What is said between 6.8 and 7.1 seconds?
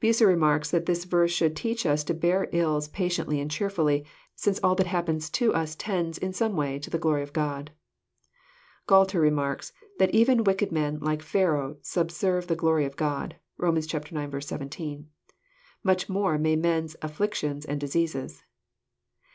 the